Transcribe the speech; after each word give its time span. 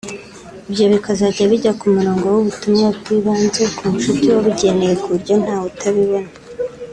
Ibyo 0.69 0.85
bikazajya 0.93 1.43
bijya 1.51 1.71
ku 1.79 1.85
murongo 1.95 2.25
w’ubutumwa 2.33 2.87
bw’ibanze 2.97 3.63
ku 3.77 3.83
nshuti 3.95 4.25
wabugeneye 4.33 4.93
ku 5.01 5.07
buryo 5.13 5.35
ntawe 5.43 5.63
utabubona 5.73 6.29